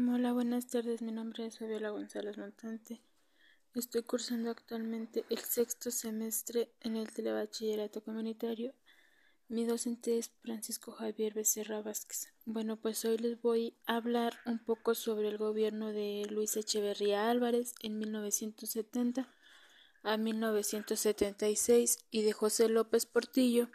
Hola, 0.00 0.32
buenas 0.32 0.68
tardes. 0.68 1.02
Mi 1.02 1.10
nombre 1.10 1.44
es 1.44 1.58
Fabiola 1.58 1.90
González 1.90 2.38
Montante. 2.38 3.02
Estoy 3.74 4.04
cursando 4.04 4.48
actualmente 4.48 5.24
el 5.28 5.38
sexto 5.38 5.90
semestre 5.90 6.70
en 6.82 6.94
el 6.94 7.12
telebachillerato 7.12 8.04
comunitario. 8.04 8.74
Mi 9.48 9.66
docente 9.66 10.18
es 10.18 10.30
Francisco 10.42 10.92
Javier 10.92 11.34
Becerra 11.34 11.82
Vázquez. 11.82 12.28
Bueno, 12.44 12.76
pues 12.76 13.04
hoy 13.04 13.18
les 13.18 13.42
voy 13.42 13.74
a 13.86 13.96
hablar 13.96 14.38
un 14.46 14.60
poco 14.60 14.94
sobre 14.94 15.26
el 15.26 15.36
gobierno 15.36 15.92
de 15.92 16.28
Luis 16.30 16.56
Echeverría 16.56 17.28
Álvarez 17.28 17.74
en 17.82 17.98
1970 17.98 19.28
a 20.04 20.16
1976 20.16 21.98
y 22.12 22.22
de 22.22 22.32
José 22.32 22.68
López 22.68 23.04
Portillo 23.04 23.68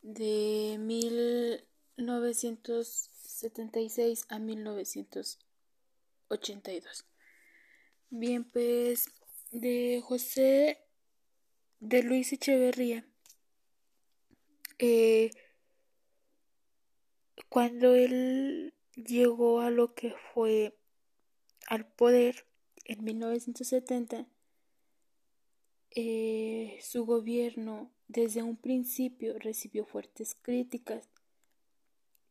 de 0.00 0.78
1900 0.80 3.10
76 3.34 4.26
a 4.28 4.38
1982. 4.38 7.06
Bien, 8.10 8.44
pues 8.44 9.06
de 9.50 10.02
José 10.04 10.78
de 11.80 12.02
Luis 12.02 12.32
Echeverría. 12.32 13.06
Eh, 14.78 15.30
cuando 17.48 17.94
él 17.94 18.74
llegó 18.94 19.60
a 19.60 19.70
lo 19.70 19.94
que 19.94 20.14
fue 20.32 20.76
al 21.66 21.86
poder 21.86 22.46
en 22.84 23.02
1970, 23.02 24.28
eh, 25.90 26.78
su 26.82 27.04
gobierno 27.04 27.90
desde 28.08 28.42
un 28.42 28.56
principio 28.56 29.38
recibió 29.38 29.84
fuertes 29.84 30.36
críticas 30.40 31.08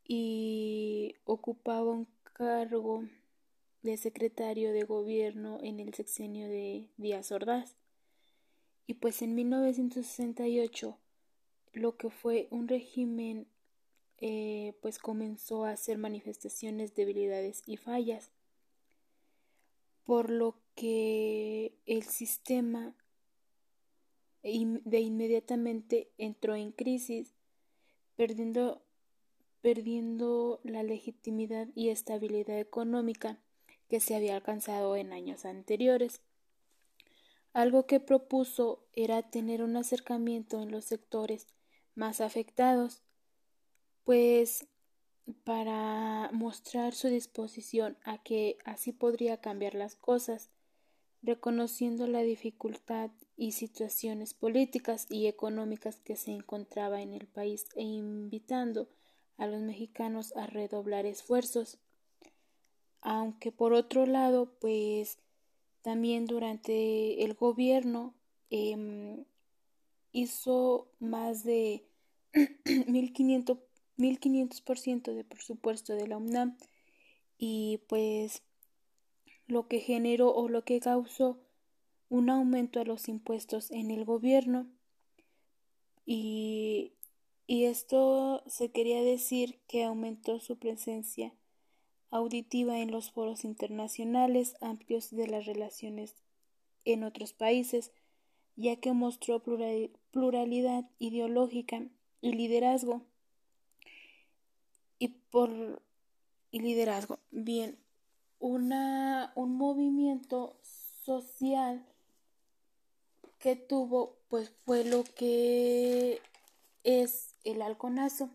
y 0.06 1.16
ocupaba 1.26 1.92
un 1.92 2.08
cargo 2.34 3.04
de 3.82 3.98
secretario 3.98 4.72
de 4.72 4.84
gobierno 4.84 5.60
en 5.62 5.80
el 5.80 5.94
sexenio 5.94 6.48
de 6.48 6.90
Díaz 6.98 7.32
Ordaz. 7.32 7.76
Y 8.88 8.96
pues 8.96 9.22
en 9.22 9.36
1968 9.36 10.98
lo 11.74 11.98
que 11.98 12.10
fue 12.10 12.48
un 12.52 12.68
régimen 12.68 13.48
eh, 14.20 14.74
pues 14.82 15.00
comenzó 15.00 15.66
a 15.66 15.72
hacer 15.72 15.98
manifestaciones, 15.98 16.96
debilidades 16.96 17.62
y 17.66 17.78
fallas, 17.78 18.32
por 20.06 20.30
lo 20.30 20.56
que 20.76 21.74
el 21.86 22.04
sistema 22.04 22.96
de 24.44 25.00
inmediatamente 25.00 26.10
entró 26.18 26.56
en 26.56 26.72
crisis, 26.72 27.34
perdiendo 28.16 28.82
perdiendo 29.64 30.60
la 30.66 30.84
legitimidad 30.84 31.70
y 31.74 31.88
estabilidad 31.88 32.60
económica 32.60 33.40
que 33.88 34.02
se 34.02 34.14
había 34.14 34.36
alcanzado 34.36 34.98
en 34.98 35.14
años 35.14 35.46
anteriores. 35.46 36.20
Algo 37.54 37.88
que 37.88 38.02
propuso 38.02 38.84
era 38.92 39.22
tener 39.22 39.64
un 39.64 39.78
acercamiento 39.78 40.62
en 40.62 40.70
los 40.70 40.84
sectores 40.84 41.48
más 41.96 42.20
afectados, 42.20 43.04
pues 44.04 44.68
para 45.46 46.30
mostrar 46.34 46.94
su 46.94 47.08
disposición 47.08 47.98
a 48.04 48.22
que 48.22 48.58
así 48.66 48.92
podría 48.92 49.38
cambiar 49.38 49.76
las 49.76 49.96
cosas, 49.96 50.50
reconociendo 51.22 52.06
la 52.08 52.20
dificultad 52.20 53.12
y 53.38 53.54
situaciones 53.54 54.34
políticas 54.34 55.08
y 55.10 55.28
económicas 55.28 56.02
que 56.02 56.18
se 56.18 56.32
encontraba 56.32 57.02
en 57.02 57.14
el 57.14 57.28
país 57.28 57.68
e 57.78 57.84
invitando 57.84 58.90
a 59.38 59.48
los 59.48 59.62
mexicanos 59.62 60.36
a 60.36 60.48
redoblar 60.48 61.06
esfuerzos. 61.06 61.78
Aunque 63.02 63.52
por 63.52 63.74
otro 63.74 64.06
lado, 64.06 64.54
pues 64.60 65.18
también 65.82 66.26
durante 66.26 67.24
el 67.24 67.34
gobierno 67.34 68.14
eh, 68.50 69.26
hizo 70.12 70.88
más 71.00 71.44
de 71.44 71.84
1500 72.88 73.58
1500% 73.98 75.14
de 75.14 75.24
presupuesto 75.24 75.94
de 75.94 76.08
la 76.08 76.18
UNAM 76.18 76.58
y 77.38 77.82
pues 77.88 78.42
lo 79.48 79.68
que 79.68 79.80
generó 79.80 80.34
o 80.34 80.50
lo 80.50 80.64
que 80.64 80.80
causó 80.80 81.40
un 82.10 82.30
aumento 82.30 82.80
a 82.80 82.86
los 82.86 83.08
impuestos 83.08 83.72
en 83.72 83.92
el 83.92 84.06
gobierno 84.06 84.68
y 86.06 86.94
y 87.46 87.66
esto 87.66 88.44
se 88.48 88.72
quería 88.72 89.02
decir 89.02 89.60
que 89.68 89.84
aumentó 89.84 90.40
su 90.40 90.58
presencia 90.58 91.34
auditiva 92.10 92.80
en 92.80 92.92
los 92.92 93.12
foros 93.12 93.44
internacionales 93.44 94.56
amplios 94.62 95.12
de 95.12 95.28
las 95.28 95.46
relaciones 95.46 96.14
en 96.86 97.04
otros 97.04 97.34
países, 97.34 97.92
ya 98.56 98.76
que 98.76 98.94
mostró 98.94 99.42
pluralidad 100.12 100.90
ideológica 101.00 101.88
y 102.22 102.34
liderazgo. 102.34 103.02
Y 105.00 105.10
por 105.32 105.82
y 106.52 106.60
liderazgo, 106.60 107.18
bien, 107.32 107.80
una, 108.40 109.34
un 109.36 109.58
movimiento 109.58 110.56
social 111.04 111.84
que 113.40 113.56
tuvo, 113.56 114.18
pues 114.30 114.52
fue 114.64 114.86
lo 114.86 115.04
que 115.04 116.22
es 116.84 117.33
el 117.44 117.62
halconazo, 117.62 118.30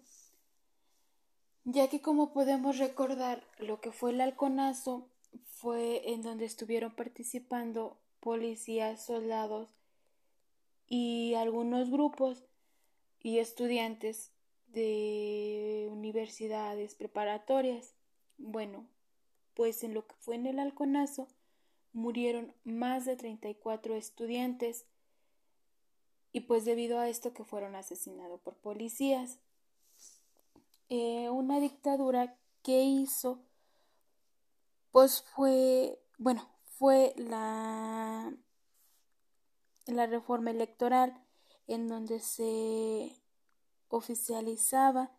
ya 1.64 1.88
que 1.88 2.00
como 2.00 2.32
podemos 2.32 2.78
recordar 2.78 3.42
lo 3.58 3.80
que 3.80 3.92
fue 3.92 4.10
el 4.10 4.20
halconazo 4.20 5.08
fue 5.46 6.12
en 6.12 6.22
donde 6.22 6.44
estuvieron 6.44 6.94
participando 6.94 7.98
policías, 8.20 9.04
soldados 9.04 9.68
y 10.86 11.34
algunos 11.34 11.90
grupos 11.90 12.44
y 13.22 13.38
estudiantes 13.38 14.32
de 14.68 15.88
universidades 15.90 16.94
preparatorias. 16.94 17.94
Bueno, 18.38 18.86
pues 19.54 19.82
en 19.82 19.94
lo 19.94 20.06
que 20.06 20.14
fue 20.20 20.36
en 20.36 20.46
el 20.46 20.58
halconazo 20.58 21.28
murieron 21.92 22.54
más 22.64 23.04
de 23.04 23.16
34 23.16 23.96
estudiantes 23.96 24.86
y 26.32 26.40
pues 26.40 26.64
debido 26.64 26.98
a 26.98 27.08
esto 27.08 27.32
que 27.32 27.44
fueron 27.44 27.74
asesinados 27.74 28.40
por 28.40 28.56
policías. 28.56 29.38
Eh, 30.88 31.28
una 31.30 31.60
dictadura 31.60 32.38
que 32.62 32.82
hizo 32.82 33.42
pues 34.90 35.22
fue 35.34 36.02
bueno 36.16 36.48
fue 36.78 37.14
la 37.16 38.32
la 39.86 40.06
reforma 40.06 40.50
electoral 40.50 41.22
en 41.66 41.88
donde 41.88 42.20
se 42.20 43.14
oficializaba 43.88 45.12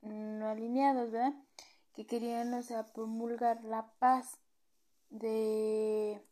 no 0.00 0.46
alineados, 0.48 1.10
¿verdad? 1.10 1.34
Que 1.92 2.06
querían, 2.06 2.54
o 2.54 2.62
sea, 2.62 2.86
promulgar 2.86 3.64
la 3.64 3.90
paz 3.98 4.38
de 5.10 6.22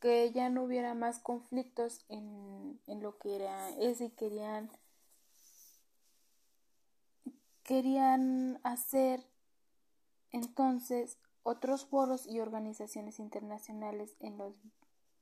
que 0.00 0.32
ya 0.32 0.48
no 0.48 0.62
hubiera 0.62 0.94
más 0.94 1.18
conflictos 1.18 2.02
en, 2.08 2.80
en 2.86 3.02
lo 3.02 3.18
que 3.18 3.36
era 3.36 3.68
ese 3.76 4.06
y 4.06 4.10
querían 4.10 4.70
querían 7.62 8.58
hacer 8.62 9.33
entonces 10.34 11.16
otros 11.42 11.86
foros 11.86 12.26
y 12.26 12.40
organizaciones 12.40 13.18
internacionales 13.18 14.16
en 14.20 14.36
los 14.36 14.54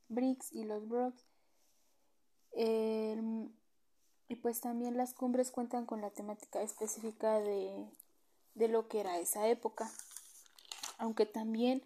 BRICS 0.08 0.52
y 0.52 0.64
los 0.64 0.88
BROCS 0.88 1.24
y 4.28 4.36
pues 4.36 4.60
también 4.60 4.96
las 4.96 5.12
cumbres 5.12 5.50
cuentan 5.50 5.84
con 5.84 6.00
la 6.00 6.10
temática 6.10 6.62
específica 6.62 7.40
de, 7.40 7.86
de 8.54 8.68
lo 8.68 8.88
que 8.88 9.00
era 9.00 9.18
esa 9.18 9.46
época. 9.48 9.90
Aunque 10.98 11.26
también 11.26 11.82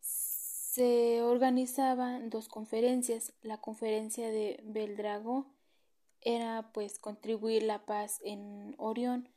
se 0.00 1.22
organizaban 1.22 2.30
dos 2.30 2.48
conferencias. 2.48 3.32
La 3.42 3.58
conferencia 3.58 4.28
de 4.30 4.60
Beldrago 4.64 5.46
era 6.20 6.70
pues 6.72 6.98
contribuir 6.98 7.64
la 7.64 7.84
paz 7.84 8.20
en 8.22 8.74
Orión, 8.78 9.28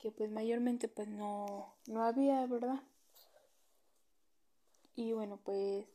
que 0.00 0.10
pues 0.10 0.30
mayormente 0.30 0.88
pues 0.88 1.08
no, 1.08 1.74
no 1.86 2.02
había, 2.02 2.46
¿verdad? 2.46 2.82
Y 4.96 5.12
bueno, 5.12 5.38
pues 5.44 5.86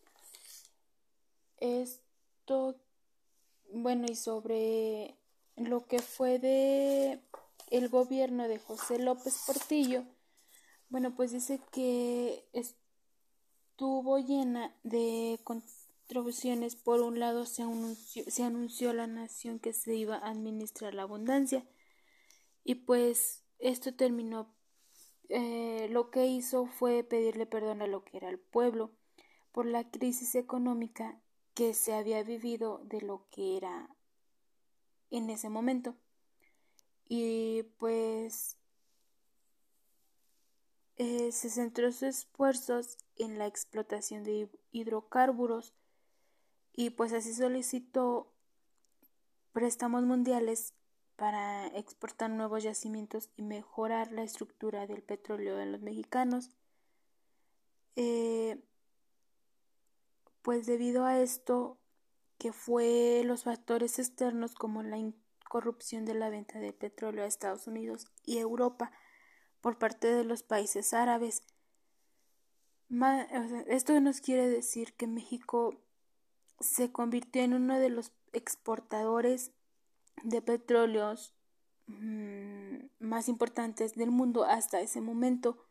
esto 1.58 2.76
bueno, 3.72 4.06
y 4.10 4.16
sobre 4.16 5.16
lo 5.58 5.86
que 5.86 6.00
fue 6.00 6.40
de 6.40 7.20
el 7.72 7.90
gobierno 7.90 8.48
de 8.48 8.60
José 8.60 9.00
López 9.00 9.44
Portillo, 9.46 10.04
bueno, 10.90 11.16
pues 11.16 11.32
dice 11.32 11.60
que 11.72 12.48
estuvo 12.54 14.20
llena 14.20 14.76
de 14.84 15.40
contribuciones. 15.44 16.76
Por 16.76 17.02
un 17.02 17.20
lado, 17.20 17.46
se 17.46 17.64
anunció, 17.64 18.24
se 18.28 18.44
anunció 18.44 18.94
la 18.94 19.08
nación 19.08 19.60
que 19.60 19.74
se 19.74 19.96
iba 19.96 20.16
a 20.18 20.30
administrar 20.30 20.94
la 20.94 21.04
abundancia 21.04 21.66
y 22.64 22.76
pues 22.76 23.45
esto 23.60 23.94
terminó. 23.94 24.54
Eh, 25.30 25.88
lo 25.90 26.12
que 26.12 26.28
hizo 26.28 26.68
fue 26.68 27.04
pedirle 27.04 27.46
perdón 27.46 27.82
a 27.82 27.88
lo 27.88 28.04
que 28.04 28.18
era 28.18 28.30
el 28.30 28.40
pueblo 28.40 28.92
por 29.52 29.66
la 29.66 29.90
crisis 29.90 30.36
económica 30.36 31.20
que 31.56 31.74
se 31.74 31.94
había 31.94 32.22
vivido 32.24 32.82
de 32.86 33.02
lo 33.02 33.28
que 33.32 33.58
era 33.58 33.90
en 35.10 35.30
ese 35.30 35.50
momento. 35.50 35.96
Y 37.08 37.64
pues 37.78 38.58
eh, 40.98 41.32
se 41.32 41.50
centró 41.50 41.92
sus 41.92 42.04
esfuerzos 42.04 42.98
en 43.18 43.38
la 43.38 43.48
explotación 43.48 44.24
de 44.24 44.50
hidrocarburos 44.72 45.74
y 46.74 46.90
pues 46.90 47.14
así 47.14 47.34
solicitó 47.34 48.32
préstamos 49.54 50.04
mundiales 50.04 50.74
para 51.16 51.68
exportar 51.68 52.30
nuevos 52.30 52.64
yacimientos 52.64 53.30
y 53.38 53.42
mejorar 53.42 54.12
la 54.12 54.24
estructura 54.24 54.88
del 54.88 55.02
petróleo 55.02 55.56
de 55.56 55.66
los 55.66 55.82
mexicanos. 55.82 56.52
Eh, 57.96 58.62
pues 60.42 60.66
debido 60.66 61.06
a 61.06 61.22
esto 61.22 61.78
que 62.38 62.52
fue 62.52 63.24
los 63.26 63.44
factores 63.44 63.98
externos 63.98 64.54
como 64.56 64.84
la 64.84 64.98
corrupción 65.50 66.06
de 66.06 66.14
la 66.14 66.30
venta 66.30 66.60
de 66.60 66.74
petróleo 66.74 67.24
a 67.24 67.28
Estados 67.28 67.68
Unidos 67.68 68.08
y 68.26 68.38
Europa 68.40 68.92
por 69.62 69.78
parte 69.78 70.08
de 70.08 70.26
los 70.26 70.44
países 70.44 70.94
árabes. 70.94 71.44
Esto 73.68 74.00
nos 74.00 74.22
quiere 74.22 74.48
decir 74.48 74.94
que 74.94 75.08
México 75.08 75.82
se 76.60 76.92
convirtió 76.92 77.42
en 77.42 77.54
uno 77.54 77.80
de 77.80 77.90
los 77.90 78.12
exportadores 78.34 79.52
de 80.24 80.42
petróleos 80.42 81.34
mm, 81.88 82.78
más 83.00 83.30
importantes 83.30 83.96
del 83.96 84.12
mundo 84.12 84.44
hasta 84.44 84.82
ese 84.82 85.02
momento, 85.02 85.66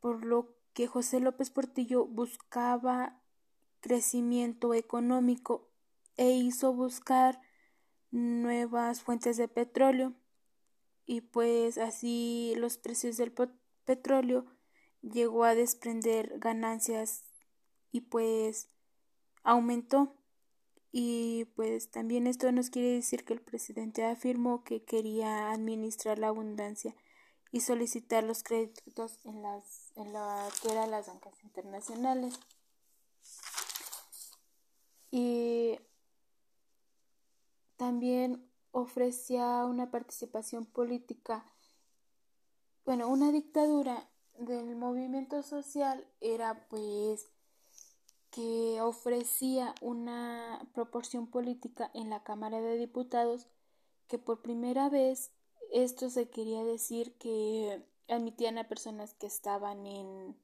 por 0.00 0.24
lo 0.24 0.56
que 0.72 0.86
José 0.86 1.20
López 1.20 1.50
Portillo 1.50 2.06
buscaba 2.06 3.20
crecimiento 3.80 4.74
económico 4.74 5.68
e 6.16 6.30
hizo 6.30 6.72
buscar 6.72 7.40
nuevas 8.10 9.02
fuentes 9.02 9.36
de 9.36 9.48
petróleo. 9.48 10.14
Y 11.06 11.22
pues 11.22 11.78
así 11.78 12.54
los 12.56 12.78
precios 12.78 13.16
del 13.16 13.32
petróleo 13.84 14.46
llegó 15.02 15.44
a 15.44 15.54
desprender 15.54 16.38
ganancias 16.38 17.24
y 17.90 18.02
pues 18.02 18.68
aumentó 19.42 20.19
y 20.92 21.44
pues 21.56 21.90
también 21.90 22.26
esto 22.26 22.50
nos 22.52 22.70
quiere 22.70 22.94
decir 22.94 23.24
que 23.24 23.32
el 23.32 23.40
presidente 23.40 24.04
afirmó 24.04 24.64
que 24.64 24.82
quería 24.82 25.52
administrar 25.52 26.18
la 26.18 26.28
abundancia 26.28 26.94
y 27.52 27.60
solicitar 27.60 28.24
los 28.24 28.42
créditos 28.42 29.18
en 29.24 29.42
las 29.42 29.92
en 29.96 30.12
la 30.12 30.48
que 30.62 30.70
eran 30.70 30.90
las 30.90 31.06
bancas 31.06 31.34
internacionales 31.42 32.38
y 35.10 35.78
también 37.76 38.48
ofrecía 38.72 39.64
una 39.64 39.90
participación 39.90 40.66
política. 40.66 41.44
Bueno, 42.84 43.08
una 43.08 43.32
dictadura 43.32 44.08
del 44.38 44.76
movimiento 44.76 45.42
social 45.42 46.06
era 46.20 46.66
pues 46.68 47.28
que 48.30 48.80
ofrecía 48.80 49.74
una 49.80 50.68
proporción 50.74 51.26
política 51.26 51.90
en 51.94 52.10
la 52.10 52.22
Cámara 52.22 52.60
de 52.60 52.78
Diputados 52.78 53.46
que 54.08 54.18
por 54.18 54.42
primera 54.42 54.88
vez 54.88 55.32
esto 55.72 56.10
se 56.10 56.28
quería 56.30 56.64
decir 56.64 57.14
que 57.18 57.84
admitían 58.08 58.58
a 58.58 58.68
personas 58.68 59.14
que 59.14 59.26
estaban 59.26 59.86
en, 59.86 60.36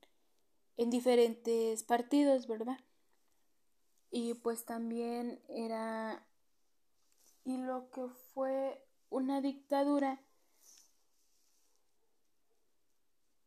en 0.77 0.91
diferentes 0.91 1.83
partidos, 1.83 2.47
¿verdad? 2.47 2.79
y 4.11 4.35
pues 4.35 4.65
también 4.65 5.41
era 5.49 6.27
y 7.45 7.59
lo 7.59 7.91
que 7.91 8.09
fue 8.33 8.83
una 9.11 9.41
dictadura 9.41 10.21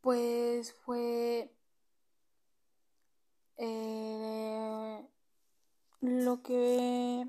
pues 0.02 0.74
fue 0.74 1.52
lo 6.30 6.44
que 6.44 7.28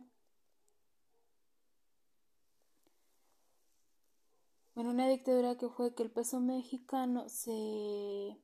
bueno 4.74 4.90
una 4.90 5.08
dictadura 5.08 5.56
que 5.56 5.70
fue 5.70 5.94
que 5.94 6.02
el 6.02 6.10
peso 6.10 6.38
mexicano 6.38 7.30
se 7.30 8.36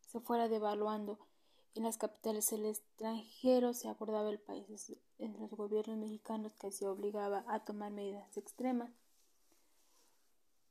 se 0.00 0.20
fuera 0.20 0.48
devaluando 0.48 1.20
en 1.76 1.84
las 1.84 1.96
capitales 1.96 2.50
del 2.50 2.66
extranjero 2.66 3.72
se 3.72 3.88
abordaba 3.88 4.30
el 4.30 4.40
país 4.40 4.92
en 5.18 5.38
los 5.38 5.48
gobiernos 5.50 5.96
mexicanos 5.96 6.54
que 6.60 6.72
se 6.72 6.88
obligaba 6.88 7.44
a 7.46 7.64
tomar 7.64 7.92
medidas 7.92 8.36
extremas. 8.36 8.90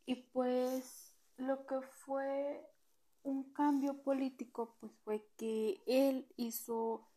Y 0.05 0.15
pues 0.15 1.15
lo 1.38 1.65
que 1.65 1.79
fue 1.79 2.69
un 3.24 3.53
cambio 3.53 4.03
político 4.03 4.75
pues 4.81 4.91
fue 5.05 5.25
que 5.38 5.81
él 5.86 6.27
hizo 6.36 7.08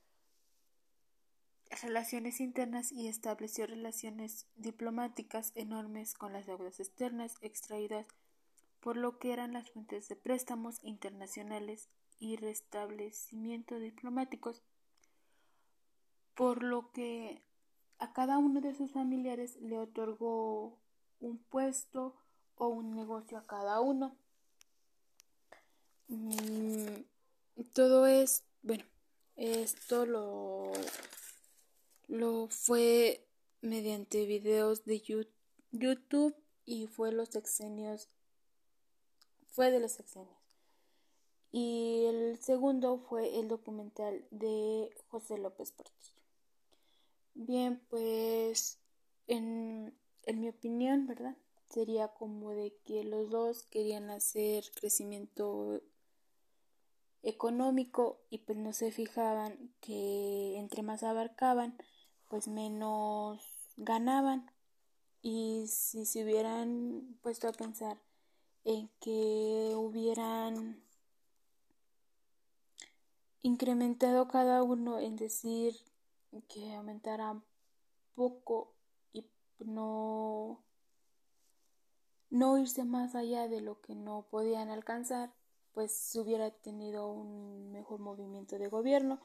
relaciones 1.81 2.41
internas 2.41 2.93
y 2.93 3.09
estableció 3.09 3.67
relaciones 3.67 4.47
diplomáticas 4.57 5.52
enormes 5.55 6.14
con 6.14 6.33
las 6.33 6.47
deudas 6.47 6.81
externas 6.81 7.37
extraídas 7.41 8.07
por 8.81 8.97
lo 8.97 9.19
que 9.19 9.33
eran 9.33 9.52
las 9.52 9.71
fuentes 9.71 10.09
de 10.09 10.17
préstamos 10.17 10.81
internacionales 10.83 11.88
y 12.19 12.37
restablecimiento 12.37 13.79
diplomáticos, 13.79 14.61
por 16.35 16.62
lo 16.62 16.91
que 16.91 17.43
a 17.99 18.12
cada 18.12 18.38
uno 18.38 18.61
de 18.61 18.75
sus 18.75 18.93
familiares 18.93 19.57
le 19.61 19.79
otorgó 19.79 20.79
un 21.21 21.38
puesto 21.38 22.17
o 22.57 22.69
un 22.69 22.95
negocio 22.97 23.38
a 23.38 23.47
cada 23.47 23.81
uno. 23.81 24.17
todo 27.73 28.07
es, 28.07 28.45
bueno, 28.62 28.85
esto 29.37 30.07
lo, 30.07 30.73
lo 32.12 32.47
fue 32.49 33.26
mediante 33.62 34.26
videos 34.26 34.85
de 34.85 35.00
YouTube 35.71 36.37
y 36.66 36.87
fue 36.87 37.11
los 37.11 37.31
sexenios, 37.31 38.11
fue 39.47 39.71
de 39.71 39.81
los 39.81 39.92
sexenios. 39.92 40.37
Y 41.52 42.04
el 42.07 42.38
segundo 42.38 42.99
fue 42.99 43.38
el 43.38 43.49
documental 43.49 44.26
de 44.31 44.90
José 45.09 45.38
López 45.38 45.73
Portillo. 45.73 46.21
Bien, 47.33 47.81
pues 47.88 48.78
en, 49.26 49.97
en 50.26 50.40
mi 50.40 50.50
opinión, 50.50 51.07
¿verdad? 51.07 51.37
Sería 51.71 52.09
como 52.09 52.50
de 52.50 52.75
que 52.85 53.04
los 53.04 53.31
dos 53.31 53.62
querían 53.71 54.11
hacer 54.11 54.64
crecimiento 54.75 55.81
económico 57.23 58.21
y 58.28 58.38
pues 58.38 58.59
no 58.59 58.75
se 58.75 58.90
fijaban 58.90 59.73
que 59.81 60.59
entre 60.59 60.83
más 60.83 61.02
abarcaban 61.02 61.78
pues 62.33 62.49
menos 62.49 63.43
ganaban. 63.77 64.51
Y 65.21 65.67
si 65.69 66.07
se 66.07 66.25
hubieran 66.25 67.19
puesto 67.21 67.47
a 67.47 67.53
pensar 67.53 67.99
en 68.65 68.89
que 69.01 69.75
hubieran 69.77 70.83
incrementado 73.43 74.29
cada 74.29 74.62
uno 74.62 74.99
en 74.99 75.17
decir 75.17 75.77
que 76.49 76.75
aumentara 76.75 77.39
poco 78.15 78.73
y 79.12 79.27
no 79.59 80.65
no 82.31 82.57
irse 82.57 82.87
más 82.87 83.15
allá 83.15 83.47
de 83.47 83.61
lo 83.61 83.83
que 83.83 83.95
no 83.95 84.27
podían 84.31 84.71
alcanzar 84.71 85.35
pues 85.75 86.17
hubiera 86.17 86.51
tenido 86.51 87.09
un 87.09 87.73
mejor 87.73 88.01
movimiento 88.01 88.59
de 88.59 88.69
gobierno. 88.69 89.21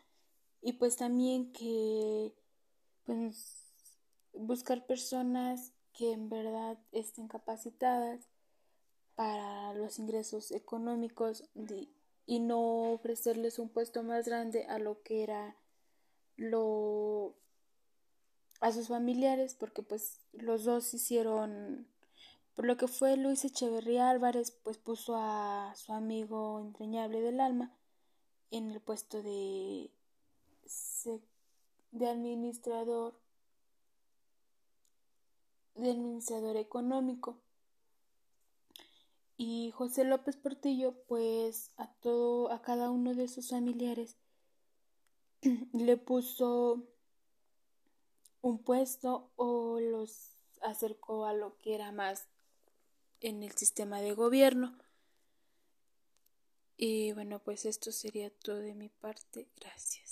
Y 0.62 0.74
pues 0.74 0.98
también 0.98 1.54
que 1.54 2.36
pues 3.08 3.64
buscar 4.34 4.86
personas 4.86 5.74
que 5.94 6.12
en 6.12 6.30
verdad 6.30 6.78
estén 6.92 7.28
capacitadas 7.28 8.30
para 9.16 9.74
los 9.74 9.98
ingresos 9.98 10.52
económicos 10.52 11.50
y 12.28 12.40
no 12.40 12.92
ofrecerles 12.92 13.58
un 13.58 13.70
puesto 13.70 14.04
más 14.04 14.28
grande 14.28 14.66
a 14.66 14.78
lo 14.78 15.02
que 15.02 15.24
era 15.24 15.56
lo 16.36 17.34
a 18.60 18.72
sus 18.72 18.90
familiares 18.90 19.56
porque 19.56 19.82
pues 19.82 20.20
los 20.34 20.66
dos 20.66 20.94
hicieron 20.94 21.88
por 22.58 22.66
lo 22.66 22.76
que 22.76 22.88
fue 22.88 23.18
Luis 23.18 23.46
Echeverría 23.46 24.10
Álvarez, 24.10 24.50
pues 24.64 24.80
puso 24.80 25.16
a 25.16 25.76
su 25.76 25.94
amigo 25.94 26.60
entrañable 26.60 27.22
del 27.22 27.40
alma 27.40 27.72
en 28.50 28.72
el 28.72 28.82
puesto 28.82 29.22
de, 29.22 29.92
de 31.98 32.08
administrador 32.10 33.14
de 35.76 35.92
administrador 35.92 36.58
económico 36.58 37.38
y 39.38 39.72
José 39.72 40.04
López 40.04 40.36
Portillo 40.38 40.94
pues 41.08 41.72
a 41.78 41.88
todo 42.02 42.52
a 42.52 42.62
cada 42.62 42.90
uno 42.90 43.14
de 43.14 43.28
sus 43.28 43.50
familiares 43.50 44.16
le 45.74 45.98
puso 45.98 46.84
un 48.42 48.60
puesto 48.60 49.30
o 49.36 49.80
los 49.80 50.32
acercó 50.62 51.26
a 51.26 51.34
lo 51.34 51.58
que 51.58 51.76
era 51.76 51.92
más 51.92 52.28
en 53.22 53.44
el 53.44 53.52
sistema 53.54 54.02
de 54.02 54.14
gobierno. 54.14 54.78
Y 56.78 57.12
bueno, 57.14 57.40
pues 57.40 57.66
esto 57.66 57.92
sería 57.92 58.30
todo 58.30 58.58
de 58.58 58.76
mi 58.76 58.90
parte. 58.90 59.48
Gracias. 59.60 60.07